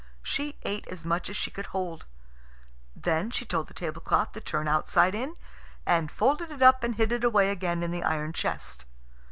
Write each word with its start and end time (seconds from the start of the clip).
She 0.23 0.57
ate 0.63 0.87
as 0.87 1.05
much 1.05 1.29
as 1.29 1.37
she 1.37 1.51
could 1.51 1.67
hold. 1.67 2.07
Then 2.95 3.29
she 3.29 3.45
told 3.45 3.67
the 3.67 3.75
tablecloth 3.75 4.31
to 4.31 4.41
turn 4.41 4.67
outside 4.67 5.13
in, 5.13 5.35
and 5.85 6.09
folded 6.11 6.49
it 6.49 6.63
up 6.63 6.83
and 6.83 6.95
hid 6.95 7.11
it 7.11 7.23
away 7.23 7.51
again 7.51 7.83
in 7.83 7.91
the 7.91 8.01
iron 8.03 8.33
chest. 8.33 8.85